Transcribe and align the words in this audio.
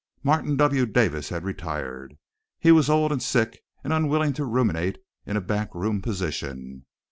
Martin 0.23 0.57
W. 0.57 0.87
Davis 0.87 1.29
had 1.29 1.43
retired. 1.43 2.17
He 2.59 2.71
was 2.71 2.89
old 2.89 3.11
and 3.11 3.21
sick, 3.21 3.61
and 3.83 3.93
unwilling 3.93 4.33
to 4.33 4.45
ruminate 4.45 4.97
in 5.27 5.37
a 5.37 5.41
back 5.41 5.75
room 5.75 6.01
position. 6.01 6.87